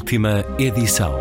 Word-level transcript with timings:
Última 0.00 0.42
edição. 0.58 1.14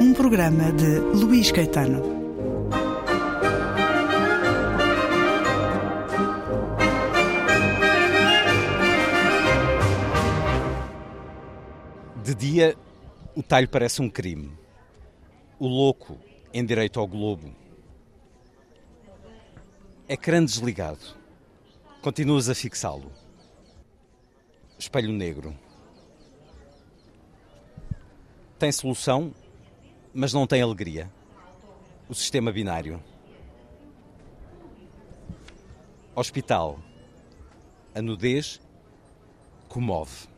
Um 0.00 0.12
programa 0.12 0.72
de 0.72 0.98
Luís 0.98 1.52
Caetano. 1.52 2.02
De 12.24 12.34
dia, 12.34 12.76
o 13.36 13.44
talho 13.44 13.68
parece 13.68 14.02
um 14.02 14.10
crime. 14.10 14.52
O 15.60 15.68
louco 15.68 16.18
em 16.52 16.66
direito 16.66 16.98
ao 16.98 17.06
globo. 17.06 17.54
Ecrã 20.08 20.44
desligado. 20.44 21.16
Continuas 22.02 22.48
a 22.50 22.54
fixá-lo. 22.54 23.25
Espelho 24.78 25.12
negro. 25.12 25.56
Tem 28.58 28.70
solução, 28.70 29.34
mas 30.12 30.32
não 30.32 30.46
tem 30.46 30.62
alegria. 30.62 31.10
O 32.08 32.14
sistema 32.14 32.52
binário. 32.52 33.02
Hospital. 36.14 36.78
A 37.94 38.00
nudez 38.02 38.60
comove. 39.68 40.28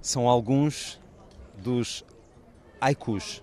São 0.00 0.28
alguns 0.28 1.00
dos 1.58 2.04
haikus, 2.80 3.42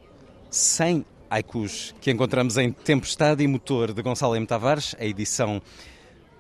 100 0.50 1.06
haikus 1.30 1.94
que 2.00 2.12
encontramos 2.12 2.58
em 2.58 2.72
Tempestade 2.72 3.44
e 3.44 3.48
Motor 3.48 3.94
de 3.94 4.02
Gonçalo 4.02 4.36
M. 4.36 4.46
Tavares, 4.46 4.96
a 5.00 5.06
edição 5.06 5.62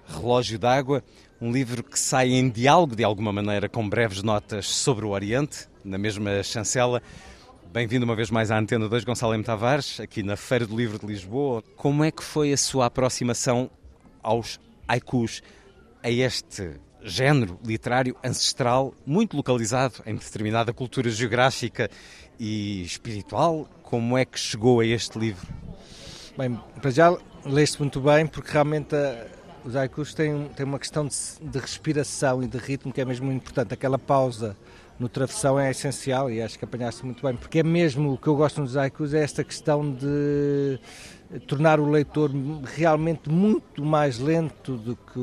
Relógio 0.07 0.59
d'Água, 0.59 1.03
um 1.43 1.51
livro 1.51 1.83
que 1.83 1.99
sai 1.99 2.29
em 2.29 2.49
diálogo 2.49 2.95
de 2.95 3.03
alguma 3.03 3.33
maneira 3.33 3.67
com 3.67 3.89
breves 3.89 4.23
notas 4.23 4.65
sobre 4.65 5.05
o 5.05 5.09
Oriente, 5.09 5.67
na 5.83 5.97
mesma 5.97 6.41
chancela. 6.41 7.03
Bem-vindo 7.69 8.05
uma 8.05 8.15
vez 8.15 8.31
mais 8.31 8.49
à 8.49 8.57
Antena 8.57 8.87
2, 8.87 9.03
Gonçalo 9.03 9.33
M. 9.33 9.43
Tavares, 9.43 9.99
aqui 9.99 10.23
na 10.23 10.37
Feira 10.37 10.65
do 10.65 10.73
Livro 10.73 10.97
de 10.97 11.05
Lisboa. 11.05 11.61
Como 11.75 12.01
é 12.01 12.11
que 12.11 12.23
foi 12.23 12.53
a 12.53 12.57
sua 12.57 12.85
aproximação 12.85 13.69
aos 14.21 14.57
haikus, 14.87 15.43
a 16.01 16.09
este 16.09 16.79
género 17.01 17.59
literário 17.61 18.15
ancestral, 18.23 18.93
muito 19.05 19.35
localizado 19.35 19.95
em 20.05 20.15
determinada 20.15 20.71
cultura 20.71 21.09
geográfica 21.09 21.89
e 22.39 22.83
espiritual? 22.83 23.67
Como 23.81 24.17
é 24.17 24.23
que 24.23 24.39
chegou 24.39 24.79
a 24.79 24.85
este 24.85 25.19
livro? 25.19 25.45
Bem, 26.37 26.57
para 26.81 26.89
já 26.89 27.17
leste 27.45 27.79
muito 27.79 27.99
bem, 27.99 28.25
porque 28.25 28.49
realmente 28.49 28.95
a, 28.95 29.27
os 29.65 29.75
haikus 29.75 30.13
têm, 30.13 30.49
têm 30.55 30.65
uma 30.65 30.79
questão 30.79 31.07
de, 31.07 31.15
de, 31.41 31.59
respiração 31.59 32.43
e 32.43 32.47
de 32.47 32.57
ritmo 32.57 32.91
que 32.91 33.01
é 33.01 33.05
mesmo 33.05 33.25
muito 33.25 33.41
importante. 33.41 33.73
Aquela 33.73 33.97
pausa 33.97 34.55
no 34.99 35.09
travessão 35.09 35.59
é 35.59 35.71
essencial 35.71 36.29
e 36.29 36.41
acho 36.41 36.57
que 36.57 36.65
apanhaste 36.65 37.03
muito 37.05 37.25
bem, 37.25 37.35
porque 37.35 37.59
é 37.59 37.63
mesmo 37.63 38.13
o 38.13 38.17
que 38.17 38.27
eu 38.27 38.35
gosto 38.35 38.61
nos 38.61 38.77
haikus, 38.77 39.13
é 39.13 39.23
esta 39.23 39.43
questão 39.43 39.91
de 39.91 40.79
tornar 41.47 41.79
o 41.79 41.89
leitor 41.89 42.31
realmente 42.75 43.29
muito 43.29 43.83
mais 43.83 44.19
lento 44.19 44.77
do 44.77 44.95
que, 44.95 45.19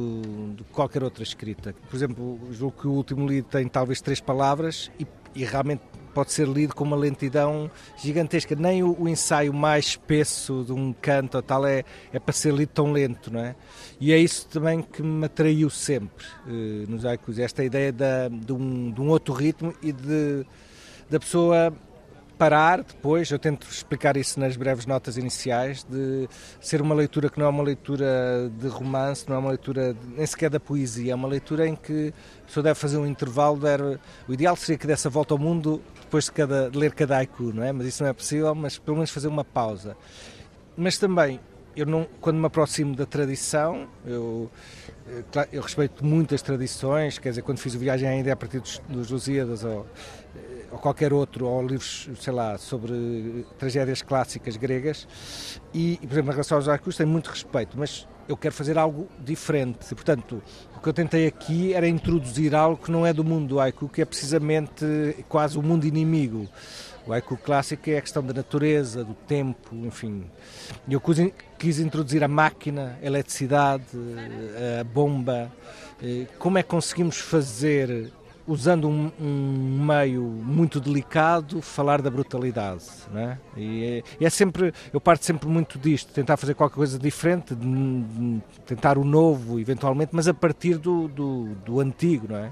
do 0.57 0.65
que 0.65 0.73
qualquer 0.73 1.03
outra 1.05 1.23
escrita. 1.23 1.75
Por 1.89 1.97
exemplo, 1.97 2.41
julgo 2.51 2.81
que 2.81 2.89
o 2.89 2.93
último 2.93 3.27
livro 3.27 3.49
tem 3.51 3.69
talvez 3.69 4.01
três 4.01 4.21
palavras 4.21 4.91
e, 4.99 5.07
e 5.35 5.45
realmente 5.45 5.83
pode 6.11 6.33
ser 6.33 6.47
lido 6.47 6.75
com 6.75 6.85
uma 6.85 6.97
lentidão 6.97 7.71
gigantesca. 7.97 8.55
Nem 8.55 8.83
o, 8.83 8.97
o, 8.99 9.09
ensaio 9.09 9.53
mais 9.53 9.87
espesso 9.87 10.65
de 10.67 10.73
um 10.73 10.93
canto 10.93 11.37
ou 11.37 11.43
tal 11.43 11.67
é, 11.67 11.85
é 12.13 12.19
para 12.19 12.33
ser 12.33 12.53
lido 12.53 12.71
tão 12.71 12.93
lento, 12.93 13.33
não 13.33 13.41
é? 13.41 13.55
E 14.01 14.13
é 14.13 14.19
isso 14.19 14.47
também 14.49 14.83
que 14.83 15.03
me 15.03 15.27
atraiu 15.27 15.71
sempre 15.71 16.27
eh, 16.47 16.85
nos 16.89 17.05
haikus, 17.05 17.39
esta 17.39 17.63
ideia 17.65 17.93
da, 17.93 18.29
de, 18.29 18.53
um, 18.53 18.91
de 18.91 19.01
um 19.01 19.09
outro 19.09 19.35
ritmo 19.35 19.75
e 19.83 19.93
de 19.93 20.45
da 21.11 21.19
pessoa 21.19 21.75
parar 22.41 22.83
depois, 22.83 23.31
eu 23.31 23.39
tento 23.39 23.69
explicar 23.71 24.17
isso 24.17 24.41
nas 24.41 24.57
breves 24.57 24.87
notas 24.87 25.19
iniciais, 25.19 25.85
de 25.85 26.27
ser 26.59 26.81
uma 26.81 26.95
leitura 26.95 27.29
que 27.29 27.39
não 27.39 27.45
é 27.45 27.49
uma 27.51 27.63
leitura 27.63 28.51
de 28.59 28.67
romance, 28.67 29.29
não 29.29 29.37
é 29.37 29.39
uma 29.39 29.51
leitura 29.51 29.95
nem 30.17 30.25
sequer 30.25 30.49
da 30.49 30.59
poesia, 30.59 31.13
é 31.13 31.15
uma 31.15 31.29
leitura 31.29 31.69
em 31.69 31.77
que 31.77 32.15
a 32.43 32.47
pessoa 32.47 32.65
deve 32.65 32.81
fazer 32.81 32.97
um 32.97 33.07
intervalo, 33.07 33.59
deve, 33.59 33.99
o 34.27 34.33
ideal 34.33 34.57
seria 34.57 34.79
que 34.79 34.87
desse 34.87 35.07
a 35.07 35.11
volta 35.11 35.35
ao 35.35 35.39
mundo 35.39 35.83
depois 36.01 36.25
de, 36.25 36.33
cada, 36.33 36.71
de 36.71 36.79
ler 36.79 36.95
cada 36.95 37.19
haiku, 37.19 37.53
não 37.53 37.63
é? 37.63 37.73
Mas 37.73 37.89
isso 37.89 38.03
não 38.03 38.09
é 38.09 38.15
possível, 38.15 38.55
mas 38.55 38.79
pelo 38.79 38.97
menos 38.97 39.11
fazer 39.11 39.29
uma 39.29 39.45
pausa. 39.45 39.95
Mas 40.75 40.97
também, 40.97 41.39
eu 41.77 41.85
não, 41.85 42.09
quando 42.23 42.39
me 42.39 42.47
aproximo 42.47 42.97
da 42.97 43.05
tradição, 43.05 43.87
eu, 44.07 44.51
eu 45.53 45.61
respeito 45.61 46.03
muito 46.03 46.35
as 46.35 46.41
tradições, 46.41 47.19
quer 47.19 47.29
dizer, 47.29 47.43
quando 47.43 47.59
fiz 47.59 47.75
o 47.75 47.79
Viagem 47.79 48.09
ainda 48.09 48.33
a 48.33 48.37
partir 48.37 48.61
dos, 48.61 48.81
dos 48.89 49.11
Lusíadas 49.11 49.63
ou 49.63 49.87
ou 50.71 50.79
qualquer 50.79 51.13
outro, 51.13 51.47
ou 51.47 51.67
livros, 51.67 52.09
sei 52.21 52.33
lá, 52.33 52.57
sobre 52.59 53.45
tragédias 53.59 54.03
clássicas 54.03 54.57
gregas, 54.57 55.07
e, 55.75 55.99
por 56.03 56.13
exemplo, 56.13 56.31
em 56.31 56.33
relação 56.33 56.59
aos 56.59 56.69
haikus, 56.69 56.97
tenho 56.97 57.09
muito 57.09 57.29
respeito, 57.29 57.77
mas 57.79 58.07
eu 58.29 58.37
quero 58.37 58.55
fazer 58.55 58.79
algo 58.79 59.09
diferente. 59.19 59.79
E, 59.91 59.95
portanto, 59.95 60.43
o 60.77 60.81
que 60.81 60.89
eu 60.89 60.93
tentei 60.93 61.27
aqui 61.27 61.75
era 61.75 61.89
introduzir 61.89 62.55
algo 62.55 62.83
que 62.83 62.91
não 62.91 63.05
é 63.05 63.13
do 63.13 63.25
mundo 63.25 63.49
do 63.49 63.61
haiku, 63.61 63.89
que 63.89 64.01
é 64.01 64.05
precisamente 64.05 64.85
quase 65.29 65.59
o 65.59 65.63
mundo 65.63 65.85
inimigo. 65.85 66.49
O 67.07 67.13
haiku 67.13 67.37
clássico 67.37 67.91
é 67.91 67.97
a 67.97 68.01
questão 68.01 68.23
da 68.23 68.33
natureza, 68.33 69.03
do 69.03 69.15
tempo, 69.15 69.75
enfim. 69.75 70.25
Eu 70.89 71.03
quis 71.59 71.81
introduzir 71.81 72.23
a 72.23 72.29
máquina, 72.29 72.99
a 73.03 73.07
eletricidade, 73.07 73.85
a 74.81 74.85
bomba. 74.85 75.51
Eh, 76.03 76.27
como 76.39 76.59
é 76.59 76.63
que 76.63 76.69
conseguimos 76.69 77.19
fazer 77.19 78.13
usando 78.51 78.89
um, 78.89 79.13
um, 79.21 79.87
meio 79.87 80.23
muito 80.23 80.81
delicado, 80.81 81.63
falar 81.63 82.03
da 82.03 82.11
brutalidade. 82.11 82.85
Né? 83.13 83.39
E 83.57 84.03
é, 84.21 84.25
é, 84.25 84.31
sempre, 84.31 84.75
eu 84.93 85.01
parto 85.01 85.25
sempre 85.25 85.49
muito 85.49 85.79
disto, 85.79 86.13
tentar 86.13 86.37
fazer 86.37 86.55
qualquer 86.55 86.75
coisa 86.75 86.99
diferente, 86.99 87.55
de, 87.55 87.65
de, 87.65 88.43
tentar 88.67 88.99
o 88.99 89.05
novo, 89.05 89.61
eventualmente, 89.61 90.11
mas 90.13 90.27
a 90.27 90.35
partir 90.35 90.79
do, 90.79 91.07
do, 91.07 91.55
do 91.65 91.81
antigo, 91.81 92.27
não 92.29 92.39
é? 92.39 92.51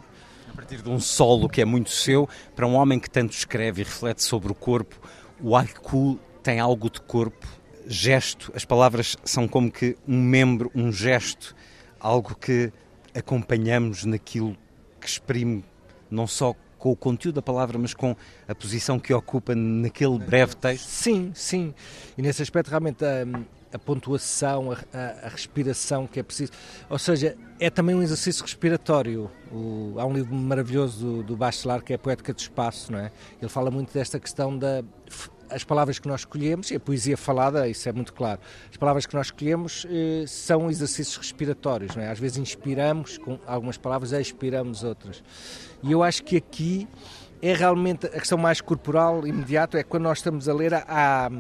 A 0.49 0.53
partir 0.55 0.81
de 0.83 0.89
um 0.89 1.01
solo 1.01 1.49
que 1.49 1.61
é 1.61 1.65
muito 1.65 1.91
seu, 1.91 2.29
para 2.55 2.67
um 2.67 2.75
homem 2.75 3.01
que 3.01 3.11
tanto 3.11 3.33
escreve 3.33 3.83
e 3.83 3.85
reflete 3.85 4.23
sobre 4.23 4.53
o 4.53 4.55
corpo, 4.55 4.97
o 5.41 5.57
haiku 5.57 6.19
tem 6.43 6.61
algo 6.61 6.89
de 6.89 7.01
corpo, 7.01 7.47
gesto, 7.87 8.53
as 8.55 8.65
palavras 8.65 9.17
são 9.25 9.49
como 9.49 9.71
que 9.71 9.97
um 10.07 10.21
membro, 10.21 10.71
um 10.75 10.93
gesto, 10.93 11.57
algo 11.99 12.37
que 12.37 12.73
acompanhamos 13.15 14.05
naquilo 14.05 14.57
que 15.01 15.09
exprime 15.09 15.65
não 16.11 16.27
só 16.27 16.55
com 16.79 16.93
o 16.93 16.97
conteúdo 16.97 17.37
da 17.37 17.43
palavra, 17.43 17.79
mas 17.79 17.93
com 17.93 18.15
a 18.47 18.55
posição 18.55 18.99
que 18.99 19.13
ocupa 19.13 19.55
naquele 19.55 20.19
breve 20.19 20.55
texto? 20.55 20.87
Sim, 20.87 21.33
sim. 21.35 21.75
E 22.17 22.23
nesse 22.23 22.41
aspecto, 22.41 22.69
realmente, 22.69 23.05
a, 23.05 23.25
a 23.73 23.79
pontuação, 23.79 24.73
a, 24.73 24.77
a, 24.97 25.27
a, 25.27 25.29
respiração 25.29 26.07
que 26.07 26.21
é 26.21 26.23
preciso. 26.23 26.53
Ou 26.89 26.99
seja, 26.99 27.37
é 27.59 27.69
também 27.69 27.95
um 27.95 28.03
exercício 28.03 28.43
respiratório. 28.43 29.31
O, 29.53 29.95
há 29.99 30.07
um 30.07 30.13
livro 30.13 30.35
maravilhoso 30.35 31.05
do, 31.05 31.23
do 31.23 31.37
Bachelard 31.37 31.85
que 31.85 31.93
é 31.93 31.97
a 31.97 31.99
Poética 31.99 32.33
do 32.33 32.39
Espaço, 32.39 32.93
não 32.93 32.99
é? 32.99 33.11
Ele 33.41 33.51
fala 33.51 33.71
muito 33.71 33.93
desta 33.93 34.19
questão 34.19 34.57
da 34.57 34.83
as 35.51 35.65
palavras 35.65 35.99
que 35.99 36.09
nós 36.09 36.21
escolhemos, 36.21 36.71
e 36.71 36.77
a 36.77 36.81
poesia 36.81 37.17
falada, 37.17 37.69
isso 37.69 37.89
é 37.89 37.93
muito 37.93 38.13
claro, 38.13 38.41
as 38.71 38.77
palavras 38.77 39.07
que 39.07 39.15
nós 39.15 39.27
escolhemos 39.27 39.87
eh, 39.89 40.25
são 40.27 40.71
exercícios 40.71 41.17
respiratórios, 41.17 41.95
não 41.97 42.03
é? 42.03 42.11
Às 42.11 42.19
vezes 42.19 42.39
inspiramos 42.39 43.19
com 43.19 43.39
algumas 43.47 43.77
palavras, 43.77 44.13
expiramos 44.13 44.85
outras. 44.85 45.23
E 45.83 45.93
eu 45.93 46.03
acho 46.03 46.23
que 46.23 46.37
aqui 46.37 46.89
é 47.41 47.55
realmente 47.55 48.07
a 48.07 48.11
questão 48.11 48.39
mais 48.39 48.61
corporal, 48.61 49.27
imediata, 49.27 49.79
é 49.79 49.83
quando 49.83 50.05
nós 50.05 50.19
estamos 50.19 50.49
a 50.49 50.55
ler, 50.55 50.75
a, 50.75 51.31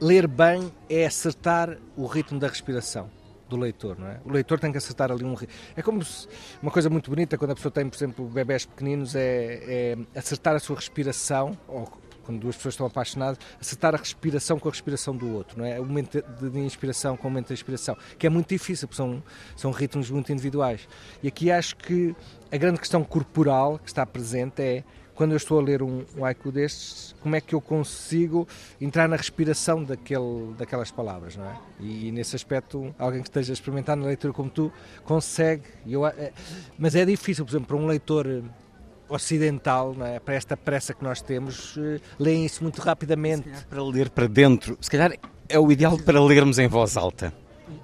ler 0.00 0.26
bem 0.26 0.72
é 0.88 1.06
acertar 1.06 1.78
o 1.96 2.06
ritmo 2.06 2.38
da 2.38 2.48
respiração 2.48 3.08
do 3.48 3.56
leitor, 3.56 3.98
não 3.98 4.08
é? 4.08 4.20
O 4.24 4.32
leitor 4.32 4.58
tem 4.58 4.72
que 4.72 4.78
acertar 4.78 5.12
ali 5.12 5.24
um 5.24 5.34
é 5.76 5.82
como 5.82 6.02
se, 6.04 6.26
uma 6.62 6.70
coisa 6.70 6.88
muito 6.88 7.10
bonita 7.10 7.36
quando 7.36 7.52
a 7.52 7.54
pessoa 7.54 7.70
tem, 7.70 7.88
por 7.88 7.96
exemplo, 7.96 8.26
bebés 8.26 8.64
pequeninos 8.64 9.14
é, 9.14 9.96
é 10.14 10.18
acertar 10.18 10.54
a 10.56 10.58
sua 10.58 10.76
respiração 10.76 11.56
ou 11.68 11.86
quando 12.24 12.40
duas 12.40 12.56
pessoas 12.56 12.74
estão 12.74 12.86
apaixonadas, 12.86 13.38
acertar 13.60 13.94
a 13.94 13.98
respiração 13.98 14.58
com 14.58 14.68
a 14.68 14.70
respiração 14.70 15.16
do 15.16 15.32
outro, 15.32 15.58
não 15.58 15.64
é? 15.64 15.80
O 15.80 15.84
momento 15.84 16.22
de 16.22 16.58
inspiração 16.60 17.16
com 17.16 17.28
o 17.28 17.30
momento 17.30 17.48
de 17.48 17.54
expiração, 17.54 17.96
que 18.18 18.26
é 18.26 18.30
muito 18.30 18.48
difícil, 18.48 18.88
porque 18.88 18.96
são, 18.96 19.22
são 19.56 19.70
ritmos 19.70 20.10
muito 20.10 20.32
individuais. 20.32 20.88
E 21.22 21.28
aqui 21.28 21.50
acho 21.50 21.76
que 21.76 22.14
a 22.50 22.56
grande 22.56 22.78
questão 22.78 23.04
corporal 23.04 23.78
que 23.78 23.88
está 23.88 24.04
presente 24.06 24.62
é 24.62 24.84
quando 25.14 25.30
eu 25.30 25.36
estou 25.36 25.60
a 25.60 25.62
ler 25.62 25.82
um, 25.82 26.04
um 26.16 26.24
haiku 26.24 26.50
destes, 26.50 27.14
como 27.22 27.36
é 27.36 27.40
que 27.40 27.54
eu 27.54 27.60
consigo 27.60 28.46
entrar 28.80 29.08
na 29.08 29.16
respiração 29.16 29.82
daquele, 29.84 30.52
daquelas 30.58 30.90
palavras, 30.90 31.36
não 31.36 31.44
é? 31.44 31.56
E, 31.78 32.08
e 32.08 32.12
nesse 32.12 32.34
aspecto, 32.34 32.94
alguém 32.98 33.22
que 33.22 33.28
esteja 33.28 33.52
experimentando 33.52 34.04
a 34.04 34.08
leitura 34.08 34.32
como 34.32 34.50
tu 34.50 34.72
consegue. 35.04 35.62
Eu, 35.86 36.04
é, 36.06 36.32
mas 36.76 36.94
é 36.96 37.04
difícil, 37.04 37.44
por 37.44 37.52
exemplo, 37.52 37.68
para 37.68 37.76
um 37.76 37.86
leitor 37.86 38.42
ocidental, 39.08 39.94
é? 40.00 40.18
para 40.18 40.34
esta 40.34 40.56
pressa 40.56 40.94
que 40.94 41.02
nós 41.02 41.20
temos, 41.20 41.76
uh, 41.76 42.00
leem 42.18 42.44
isso 42.44 42.62
muito 42.62 42.80
rapidamente. 42.80 43.48
para 43.68 43.82
ler 43.82 44.10
para 44.10 44.26
dentro, 44.26 44.76
se 44.80 44.90
calhar 44.90 45.12
é 45.48 45.58
o 45.58 45.70
ideal 45.70 45.98
para 45.98 46.22
lermos 46.22 46.58
em 46.58 46.68
voz 46.68 46.96
alta. 46.96 47.32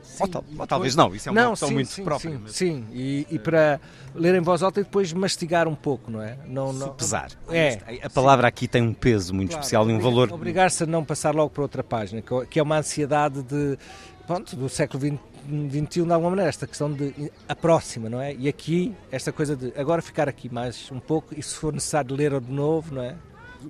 Sim, 0.02 0.22
ou, 0.24 0.28
tal, 0.28 0.44
ou, 0.58 0.66
talvez 0.66 0.96
não, 0.96 1.14
isso 1.14 1.28
é 1.28 1.32
uma 1.32 1.42
não, 1.42 1.52
opção 1.52 1.68
sim, 1.68 1.74
muito 1.74 1.90
sim, 1.90 2.04
própria. 2.04 2.30
Sim, 2.30 2.42
sim. 2.46 2.86
E, 2.92 3.26
e, 3.30 3.38
para 3.38 3.80
ler 4.14 4.34
em 4.34 4.40
voz 4.40 4.62
alta 4.62 4.80
e 4.80 4.84
depois 4.84 5.12
mastigar 5.12 5.66
um 5.66 5.74
pouco, 5.74 6.10
não 6.10 6.20
é? 6.20 6.36
Não, 6.46 6.72
não... 6.72 6.90
pesar. 6.94 7.30
É. 7.48 7.78
A 8.02 8.10
palavra 8.10 8.46
aqui 8.46 8.68
tem 8.68 8.82
um 8.82 8.92
peso 8.92 9.34
muito 9.34 9.50
claro, 9.50 9.62
especial 9.62 9.88
e 9.88 9.92
um 9.92 9.98
valor. 9.98 10.32
Obrigar-se 10.32 10.82
a 10.84 10.86
não 10.86 11.04
passar 11.04 11.34
logo 11.34 11.50
para 11.50 11.62
outra 11.62 11.82
página, 11.82 12.22
que 12.50 12.58
é 12.58 12.62
uma 12.62 12.78
ansiedade 12.78 13.42
de, 13.42 13.78
pronto, 14.26 14.56
do 14.56 14.68
século 14.68 15.00
XX 15.00 15.29
21 15.68 16.06
de 16.06 16.12
alguma 16.12 16.30
maneira, 16.30 16.48
esta 16.48 16.66
questão 16.66 16.92
de 16.92 17.32
a 17.48 17.54
próxima, 17.54 18.08
não 18.08 18.20
é? 18.20 18.34
E 18.34 18.48
aqui, 18.48 18.94
esta 19.10 19.32
coisa 19.32 19.56
de 19.56 19.72
agora 19.76 20.00
ficar 20.00 20.28
aqui 20.28 20.52
mais 20.52 20.90
um 20.90 21.00
pouco 21.00 21.34
e 21.36 21.42
se 21.42 21.54
for 21.56 21.72
necessário 21.72 22.14
ler 22.14 22.40
de 22.40 22.52
novo, 22.52 22.94
não 22.94 23.02
é? 23.02 23.16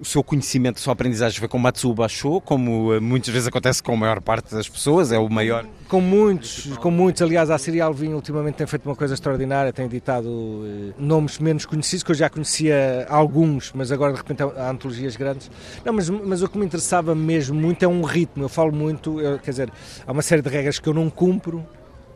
O 0.00 0.04
seu 0.04 0.22
conhecimento, 0.22 0.78
a 0.78 0.80
sua 0.80 0.92
aprendizagem 0.92 1.38
foi 1.38 1.48
com 1.48 1.58
Matsuba 1.58 2.08
Show, 2.08 2.40
como 2.40 2.92
eh, 2.94 3.00
muitas 3.00 3.32
vezes 3.32 3.48
acontece 3.48 3.82
com 3.82 3.92
a 3.92 3.96
maior 3.96 4.20
parte 4.20 4.54
das 4.54 4.68
pessoas, 4.68 5.12
é 5.12 5.18
o 5.18 5.28
maior. 5.28 5.66
Com 5.88 6.00
muitos, 6.00 6.76
com 6.78 6.90
muitos. 6.90 7.22
Aliás, 7.22 7.50
a 7.50 7.58
Serial 7.58 7.92
Vinho 7.92 8.16
ultimamente 8.16 8.56
tem 8.56 8.66
feito 8.66 8.86
uma 8.86 8.94
coisa 8.94 9.14
extraordinária, 9.14 9.72
tem 9.72 9.86
editado 9.86 10.28
eh, 10.64 10.92
nomes 10.98 11.38
menos 11.38 11.66
conhecidos, 11.66 12.02
que 12.02 12.10
eu 12.10 12.14
já 12.14 12.28
conhecia 12.28 13.06
alguns, 13.08 13.72
mas 13.74 13.90
agora 13.90 14.12
de 14.12 14.18
repente 14.18 14.42
há 14.42 14.70
antologias 14.70 15.16
grandes. 15.16 15.50
Não, 15.84 15.92
mas, 15.92 16.08
mas 16.08 16.42
o 16.42 16.48
que 16.48 16.58
me 16.58 16.64
interessava 16.64 17.14
mesmo 17.14 17.58
muito 17.58 17.82
é 17.82 17.88
um 17.88 18.02
ritmo. 18.02 18.44
Eu 18.44 18.48
falo 18.48 18.72
muito, 18.72 19.20
eu, 19.20 19.38
quer 19.38 19.50
dizer, 19.50 19.72
há 20.06 20.12
uma 20.12 20.22
série 20.22 20.42
de 20.42 20.48
regras 20.48 20.78
que 20.78 20.88
eu 20.88 20.94
não 20.94 21.10
cumpro, 21.10 21.66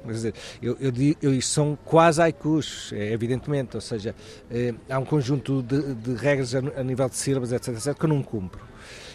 Quer 0.05 0.13
dizer, 0.13 0.35
eu, 0.63 0.77
eu, 0.81 0.93
eu, 1.23 1.43
são 1.43 1.79
quase 1.85 2.21
haikus, 2.21 2.93
é, 2.93 3.13
evidentemente, 3.13 3.77
ou 3.77 3.81
seja, 3.81 4.15
é, 4.51 4.75
há 4.89 4.99
um 4.99 5.05
conjunto 5.05 5.63
de, 5.63 5.95
de 5.95 6.15
regras 6.15 6.55
a, 6.55 6.59
a, 6.59 6.85
nível 6.85 7.09
de 7.09 7.17
sílabas, 7.17 7.53
etc, 7.53 7.69
etc, 7.69 7.95
que 7.95 8.05
eu 8.05 8.09
não 8.09 8.23
cumpro. 8.23 8.61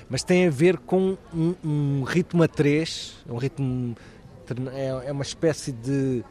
Mas 0.10 0.24
tem 0.24 0.48
a 0.48 0.50
ver 0.50 0.78
com 0.78 1.16
um, 1.34 1.56
um 1.64 2.04
ritmo 2.04 2.42
a 2.42 2.48
três, 2.48 3.18
um 3.30 3.38
ritmo. 3.38 3.96
É, 4.74 5.10
é 5.10 5.12
uma 5.12 5.22
espécie 5.22 5.72
de 5.72 6.24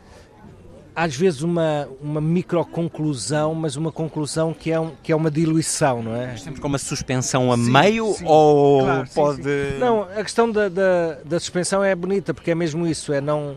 às 0.99 1.15
vezes 1.15 1.43
uma, 1.43 1.89
uma 2.01 2.21
microconclusão, 2.21 3.55
mas 3.55 3.77
uma 3.77 3.93
conclusão 3.93 4.53
que 4.53 4.73
é, 4.73 4.81
um, 4.81 4.91
que 5.01 5.13
é 5.13 5.15
uma 5.15 5.31
diluição, 5.31 6.03
não 6.03 6.17
é? 6.17 6.35
Temos 6.35 6.59
como 6.59 6.73
uma 6.73 6.79
suspensão 6.79 7.53
a 7.53 7.57
sim, 7.57 7.71
meio 7.71 8.15
sim, 8.15 8.25
ou 8.27 8.83
claro, 8.83 9.09
pode... 9.15 9.43
Sim, 9.45 9.79
não, 9.79 10.03
a 10.03 10.25
questão 10.25 10.51
da, 10.51 10.69
da, 10.69 11.19
da, 11.25 11.39
suspensão 11.39 11.85
é 11.85 11.95
bonita, 11.95 12.35
porque 12.35 12.51
é 12.51 12.55
mesmo 12.57 12.85
isso, 12.85 13.13
é 13.13 13.21
não 13.21 13.57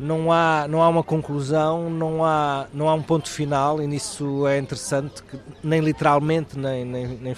não 0.00 0.32
há, 0.32 0.66
não 0.66 0.82
há 0.82 0.88
uma 0.88 1.02
conclusão, 1.02 1.90
não 1.90 2.24
há, 2.24 2.66
não 2.72 2.88
há 2.88 2.94
um 2.94 3.02
ponto 3.02 3.28
final, 3.28 3.82
e 3.82 3.86
nisso 3.86 4.46
é 4.46 4.58
interessante, 4.58 5.22
que, 5.22 5.38
nem 5.62 5.80
literalmente, 5.80 6.58
nem, 6.58 6.84
nem, 6.84 7.06
nem, 7.06 7.36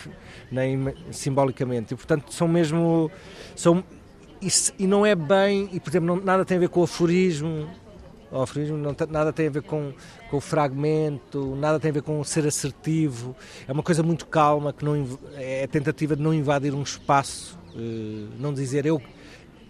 nem, 0.51 0.95
simbolicamente. 1.11 1.93
E, 1.93 1.97
portanto, 1.97 2.33
são 2.33 2.47
mesmo. 2.47 3.11
São, 3.57 3.83
e, 4.41 4.49
e 4.79 4.87
não 4.87 5.05
é 5.05 5.15
bem, 5.15 5.69
e 5.73 5.81
por 5.81 5.91
exemplo, 5.91 6.15
não, 6.15 6.25
nada 6.25 6.45
tem 6.45 6.57
a 6.57 6.61
ver 6.61 6.69
com 6.69 6.81
o 6.81 6.85
aforismo, 6.85 7.69
o 8.31 8.41
aforismo 8.41 8.79
não, 8.79 8.95
nada 9.11 9.33
tem 9.33 9.49
a 9.49 9.51
ver 9.51 9.63
com, 9.63 9.93
com 10.31 10.37
o 10.37 10.41
fragmento, 10.41 11.57
nada 11.57 11.79
tem 11.79 11.91
a 11.91 11.95
ver 11.95 12.03
com 12.03 12.23
ser 12.25 12.47
assertivo, 12.47 13.37
é 13.67 13.73
uma 13.73 13.83
coisa 13.83 14.03
muito 14.03 14.27
calma, 14.27 14.73
que 14.73 14.85
não, 14.85 15.19
é 15.35 15.65
a 15.65 15.69
tentativa 15.69 16.17
de 16.17 16.23
não 16.23 16.33
invadir 16.33 16.75
um 16.75 16.83
espaço, 16.83 17.59
eh, 17.75 18.27
não 18.39 18.53
dizer 18.53 18.87
eu, 18.87 19.01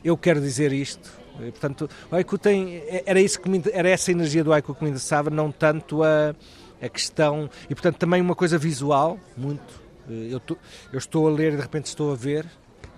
eu 0.05 0.17
quero 0.17 0.41
dizer 0.41 0.73
isto, 0.73 1.22
e, 1.41 1.51
portanto, 1.51 1.89
o 2.11 2.15
haiku 2.15 2.37
tem, 2.39 2.83
era, 3.07 3.21
isso 3.21 3.41
que 3.41 3.49
me, 3.49 3.63
era 3.73 3.89
essa 3.89 4.11
energia 4.11 4.45
do 4.45 4.53
haiku 4.53 4.75
que 4.75 4.83
me 4.85 4.91
interessava, 4.91 5.31
não 5.31 5.51
tanto 5.51 6.03
a, 6.03 6.35
a 6.81 6.89
questão, 6.89 7.49
e 7.69 7.75
portanto 7.75 7.97
também 7.97 8.21
uma 8.21 8.35
coisa 8.35 8.59
visual, 8.59 9.19
muito. 9.37 9.83
Eu, 10.09 10.41
tô, 10.41 10.57
eu 10.93 10.99
estou 10.99 11.29
a 11.29 11.31
ler 11.31 11.53
e 11.53 11.57
de 11.57 11.63
repente 11.63 11.87
estou 11.87 12.13
a 12.13 12.17
ver, 12.17 12.45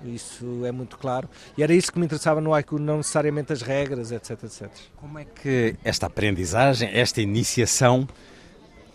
isso 0.05 0.65
é 0.65 0.73
muito 0.73 0.97
claro. 0.99 1.29
E 1.57 1.63
era 1.63 1.73
isso 1.73 1.93
que 1.93 1.99
me 1.99 2.05
interessava 2.07 2.41
no 2.41 2.53
haiku, 2.55 2.79
não 2.79 2.99
necessariamente 2.99 3.53
as 3.53 3.63
regras, 3.63 4.11
etc, 4.11 4.43
etc. 4.45 4.71
Como 4.97 5.19
é 5.19 5.25
que 5.25 5.77
esta 5.85 6.07
aprendizagem, 6.07 6.91
esta 6.93 7.21
iniciação 7.21 8.09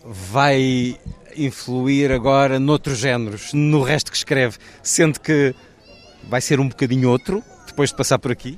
vai 0.04 0.98
influir 1.36 2.12
agora 2.12 2.60
noutros 2.60 2.98
géneros, 2.98 3.54
no 3.54 3.82
resto 3.82 4.12
que 4.12 4.18
escreve, 4.18 4.58
sendo 4.82 5.20
que 5.20 5.54
vai 6.28 6.42
ser 6.42 6.60
um 6.60 6.68
bocadinho 6.68 7.10
outro 7.10 7.44
depois 7.68 7.92
de 7.92 7.96
passar 7.96 8.18
por 8.18 8.32
aqui? 8.32 8.58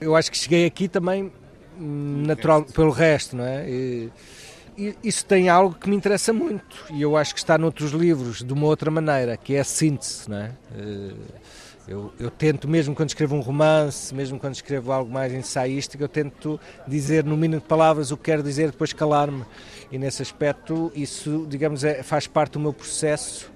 Eu 0.00 0.14
acho 0.14 0.30
que 0.30 0.36
cheguei 0.36 0.66
aqui 0.66 0.88
também 0.88 1.32
hum, 1.78 2.24
natural 2.26 2.64
pelo 2.64 2.90
resto, 2.90 3.36
não 3.36 3.44
é? 3.44 3.68
E, 3.68 4.10
e, 4.76 4.94
isso 5.02 5.24
tem 5.24 5.48
algo 5.48 5.74
que 5.74 5.88
me 5.88 5.96
interessa 5.96 6.32
muito 6.32 6.84
e 6.90 7.00
eu 7.00 7.16
acho 7.16 7.32
que 7.32 7.40
está 7.40 7.56
noutros 7.56 7.92
livros 7.92 8.42
de 8.42 8.52
uma 8.52 8.66
outra 8.66 8.90
maneira, 8.90 9.36
que 9.36 9.54
é 9.54 9.60
a 9.60 9.64
síntese, 9.64 10.28
não 10.28 10.36
é? 10.36 10.52
Eh, 10.74 11.14
eu, 11.88 12.12
eu, 12.18 12.30
tento, 12.30 12.68
mesmo 12.68 12.94
quando 12.94 13.08
escrevo 13.10 13.36
um 13.36 13.40
romance, 13.40 14.12
mesmo 14.12 14.40
quando 14.40 14.54
escrevo 14.54 14.90
algo 14.92 15.10
mais 15.10 15.32
ensaístico, 15.32 16.02
eu 16.02 16.08
tento 16.08 16.60
dizer 16.86 17.24
no 17.24 17.36
mínimo 17.36 17.60
de 17.60 17.66
palavras 17.66 18.10
o 18.10 18.16
que 18.16 18.24
quero 18.24 18.42
dizer, 18.42 18.72
depois 18.72 18.92
calar-me. 18.92 19.44
E 19.90 19.96
nesse 19.96 20.20
aspecto, 20.20 20.92
isso, 20.96 21.46
digamos, 21.48 21.84
é, 21.84 22.02
faz 22.02 22.26
parte 22.26 22.52
do 22.52 22.60
meu 22.60 22.72
processo 22.72 23.50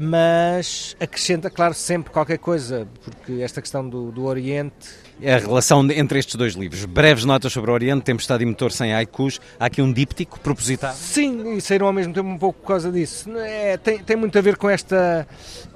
mas 0.00 0.96
acrescenta, 1.00 1.50
claro, 1.50 1.74
sempre 1.74 2.12
qualquer 2.12 2.38
coisa, 2.38 2.86
porque 3.02 3.42
esta 3.42 3.60
questão 3.60 3.86
do, 3.86 4.12
do 4.12 4.26
Oriente 4.26 4.88
a 5.24 5.38
relação 5.38 5.88
entre 5.90 6.18
estes 6.18 6.34
dois 6.36 6.54
livros. 6.54 6.84
Breves 6.84 7.24
notas 7.24 7.52
sobre 7.52 7.70
o 7.70 7.74
Oriente, 7.74 8.02
Tempestade 8.02 8.42
e 8.42 8.46
Motor 8.46 8.72
sem 8.72 8.92
haikus. 8.92 9.40
Há 9.58 9.66
aqui 9.66 9.82
um 9.82 9.92
díptico 9.92 10.38
propositado? 10.40 10.96
Sim, 10.96 11.56
e 11.56 11.60
saíram 11.60 11.86
ao 11.86 11.92
mesmo 11.92 12.12
tempo 12.12 12.28
um 12.28 12.38
pouco 12.38 12.60
por 12.60 12.68
causa 12.68 12.90
disso. 12.90 13.30
É, 13.36 13.76
tem, 13.76 13.98
tem 13.98 14.16
muito 14.16 14.38
a 14.38 14.40
ver 14.40 14.56
com 14.56 14.68
esta. 14.68 15.26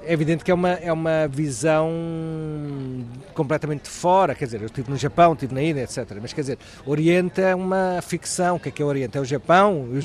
É 0.05 0.13
evidente 0.13 0.43
que 0.43 0.51
é 0.51 0.53
uma, 0.53 0.71
é 0.71 0.91
uma 0.91 1.27
visão 1.27 1.89
completamente 3.33 3.83
de 3.83 3.89
fora. 3.89 4.35
Quer 4.35 4.45
dizer, 4.45 4.61
eu 4.61 4.67
estive 4.67 4.89
no 4.89 4.97
Japão, 4.97 5.33
estive 5.33 5.53
na 5.53 5.61
Índia, 5.61 5.83
etc. 5.83 6.05
Mas 6.21 6.33
quer 6.33 6.41
dizer, 6.41 6.57
Oriente 6.85 7.41
é 7.41 7.55
uma 7.55 8.01
ficção. 8.01 8.55
O 8.55 8.59
que 8.59 8.69
é 8.69 8.71
que 8.71 8.81
é 8.81 8.85
o 8.85 8.87
Oriente? 8.87 9.17
É 9.17 9.21
o 9.21 9.25
Japão. 9.25 9.87
O 9.91 9.99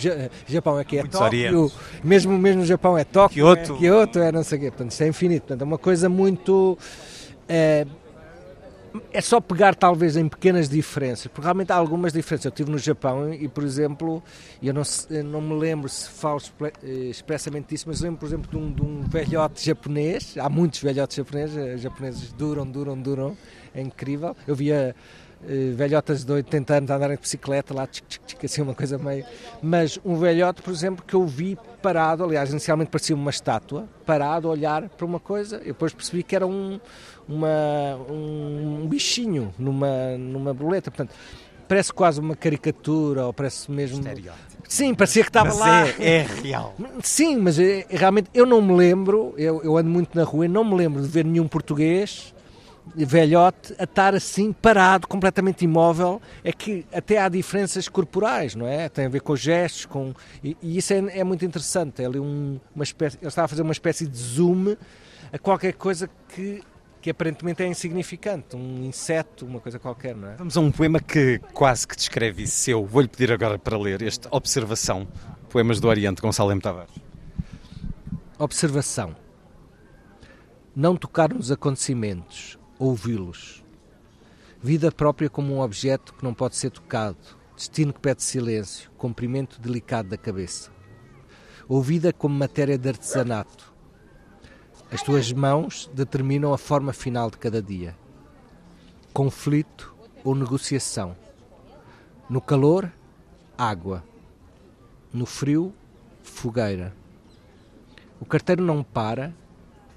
Japão 0.53 0.79
é 0.79 0.85
que 0.85 0.99
é 0.99 1.01
Muitos 1.01 1.19
Tóquio. 1.19 1.73
Mesmo, 2.03 2.39
mesmo 2.39 2.63
o 2.63 2.67
Japão 2.67 2.97
é 2.97 3.05
Tóquio. 3.05 3.45
Kyoto. 3.45 3.75
É, 3.75 3.79
Kyoto 3.79 4.19
é 4.21 4.33
não 4.33 4.43
sei 4.43 4.59
o 4.59 4.61
quê. 4.63 4.71
Portanto, 4.71 4.91
isto 4.91 5.03
é 5.03 5.09
infinito. 5.09 5.43
Portanto, 5.43 5.63
é 5.63 5.65
uma 5.65 5.79
coisa 5.79 6.09
muito. 6.09 6.79
É, 7.49 7.87
é 9.13 9.21
só 9.21 9.41
pegar 9.41 9.75
talvez 9.75 10.17
em 10.17 10.29
pequenas 10.29 10.69
diferenças, 10.69 11.27
porque 11.27 11.43
realmente 11.43 11.73
há 11.73 11.77
algumas 11.77 12.13
diferenças. 12.13 12.47
Eu 12.47 12.51
estive 12.51 12.71
no 12.71 12.79
Japão 12.79 13.33
e, 13.33 13.49
por 13.49 13.65
exemplo, 13.65 14.23
eu 14.63 14.73
não, 14.73 14.83
eu 15.11 15.25
não 15.25 15.41
me 15.41 15.55
lembro 15.55 15.89
se 15.89 16.09
falo 16.09 16.41
eh, 16.63 16.89
expressamente 17.11 17.69
disso, 17.69 17.85
mas 17.89 18.01
lembro, 18.01 18.19
por 18.19 18.27
exemplo, 18.27 18.51
de 18.51 18.57
um, 18.57 18.73
de 18.73 18.83
um 18.83 19.01
velhote 19.03 19.65
japonês. 19.65 20.37
Há 20.39 20.49
muitos 20.49 20.81
velhotes 20.81 21.17
japoneses, 21.17 21.57
eh, 21.57 21.77
japoneses 21.77 22.33
duram, 22.33 22.67
duram, 22.67 23.01
duram. 23.01 23.37
É 23.75 23.81
incrível. 23.81 24.37
Eu 24.47 24.55
via 24.55 24.95
velhotas 25.75 26.25
de 26.25 26.33
80 26.33 26.75
anos 26.75 26.91
a 26.91 26.97
andarem 26.97 27.17
de 27.17 27.23
bicicleta 27.23 27.75
lá, 27.75 27.87
tchic, 27.87 28.07
tchic, 28.09 28.25
tchic, 28.27 28.47
assim, 28.47 28.63
uma 28.63 28.75
coisa 28.75 28.99
meio. 28.99 29.25
Mas 29.63 29.99
um 30.05 30.17
velhote, 30.17 30.63
por 30.63 30.73
exemplo, 30.73 31.05
que 31.07 31.15
eu 31.15 31.27
vi 31.27 31.57
parado, 31.81 32.25
aliás, 32.25 32.51
inicialmente 32.51 32.91
parecia 32.91 33.15
uma 33.15 33.31
estátua, 33.31 33.89
parado 34.05 34.49
a 34.49 34.51
olhar 34.51 34.89
para 34.89 35.07
uma 35.07 35.21
coisa, 35.21 35.61
e 35.63 35.69
depois 35.69 35.93
percebi 35.93 36.23
que 36.23 36.35
era 36.35 36.47
um 36.47 36.81
uma, 37.29 37.97
um 38.09 38.87
bichinho 38.89 39.53
numa, 39.59 40.17
numa 40.17 40.55
boleta. 40.55 40.91
Portanto, 40.91 41.15
parece 41.69 41.93
quase 41.93 42.19
uma 42.19 42.35
caricatura, 42.35 43.27
ou 43.27 43.33
parece 43.33 43.71
mesmo. 43.71 44.03
Sim, 44.67 44.95
parecia 44.95 45.23
que 45.23 45.29
estava 45.29 45.49
mas 45.49 45.59
lá. 45.59 45.89
É, 45.89 46.17
é 46.17 46.23
real. 46.23 46.75
Sim, 47.03 47.37
mas 47.37 47.59
é, 47.59 47.87
realmente 47.89 48.31
eu 48.35 48.47
não 48.47 48.61
me 48.61 48.75
lembro, 48.75 49.35
eu, 49.37 49.63
eu 49.63 49.77
ando 49.77 49.91
muito 49.91 50.17
na 50.17 50.25
rua 50.25 50.47
e 50.47 50.49
não 50.49 50.65
me 50.65 50.75
lembro 50.75 51.03
de 51.03 51.09
ver 51.09 51.25
nenhum 51.25 51.47
português 51.47 52.35
velhote 52.95 53.75
a 53.79 53.85
estar 53.85 54.15
assim 54.15 54.53
parado, 54.53 55.07
completamente 55.07 55.65
imóvel, 55.65 56.21
é 56.43 56.53
que 56.53 56.87
até 56.93 57.19
há 57.19 57.29
diferenças 57.29 57.89
corporais, 57.89 58.55
não 58.55 58.67
é? 58.67 58.89
Tem 58.89 59.07
a 59.07 59.09
ver 59.09 59.21
com 59.21 59.37
gestos, 59.37 59.87
com 59.87 60.15
e, 60.43 60.57
e 60.63 60.79
isso 60.79 60.93
é, 60.93 61.19
é, 61.19 61.25
muito 61.25 61.45
interessante. 61.45 62.03
É 62.03 62.07
ali 62.07 62.19
um, 62.19 62.59
uma 62.75 62.85
espécie, 62.85 63.19
ele 63.19 63.29
estava 63.29 63.47
a 63.47 63.49
fazer 63.49 63.63
uma 63.63 63.73
espécie 63.73 64.07
de 64.07 64.17
zoom 64.17 64.77
a 65.33 65.39
qualquer 65.39 65.75
coisa 65.75 66.09
que 66.35 66.63
que 67.01 67.11
aparentemente 67.11 67.63
é 67.63 67.67
insignificante, 67.67 68.57
um 68.57 68.85
inseto, 68.85 69.47
uma 69.47 69.61
coisa 69.61 69.79
qualquer, 69.79 70.17
não 70.17 70.29
é? 70.29 70.37
Vamos 70.37 70.57
a 70.57 70.61
um 70.61 70.71
poema 70.71 70.99
que 70.99 71.39
quase 71.53 71.87
que 71.87 71.95
descreve 71.95 72.43
isso. 72.43 72.71
Eu 72.71 72.85
vou-lhe 72.85 73.09
pedir 73.09 73.33
agora 73.33 73.59
para 73.59 73.79
ler 73.79 74.03
este 74.03 74.27
Observação, 74.31 75.07
Poemas 75.49 75.79
do 75.81 75.89
Oriente, 75.89 76.21
Gonçalo 76.21 76.51
M. 76.51 76.61
Tavares. 76.61 76.95
Observação. 78.39 79.15
Não 80.75 80.97
tocar 80.97 81.33
nos 81.33 81.51
acontecimentos, 81.51 82.58
ouvi-los. 82.79 83.65
Vida 84.63 84.91
própria 84.91 85.29
como 85.29 85.55
um 85.55 85.61
objeto 85.61 86.15
que 86.15 86.25
não 86.25 86.35
pode 86.35 86.57
ser 86.57 86.71
tocado, 86.71 87.19
destino 87.57 87.93
que 87.93 88.01
pede 88.01 88.23
silêncio, 88.23 88.91
comprimento 88.97 89.61
delicado 89.61 90.09
da 90.09 90.17
cabeça. 90.17 90.71
Ouvida 91.69 92.13
como 92.13 92.35
matéria 92.35 92.79
de 92.79 92.89
artesanato, 92.89 93.73
as 94.91 95.03
tuas 95.03 95.31
mãos 95.33 95.91
determinam 95.93 96.53
a 96.55 96.59
forma 96.59 96.93
final 96.93 97.31
de 97.31 97.37
cada 97.37 97.61
dia. 97.61 97.95
Conflito 99.13 99.95
ou 100.25 100.35
negociação. 100.35 101.15
No 102.29 102.41
calor, 102.41 102.91
água. 103.57 104.03
No 105.13 105.27
frio, 105.27 105.75
fogueira. 106.23 106.95
O 108.21 108.25
carteiro 108.25 108.65
não 108.65 108.83
para, 108.83 109.35